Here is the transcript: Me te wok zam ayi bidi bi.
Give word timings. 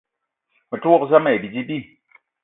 Me 0.69 0.75
te 0.81 0.87
wok 0.91 1.03
zam 1.09 1.27
ayi 1.27 1.39
bidi 1.43 1.63
bi. 1.67 1.77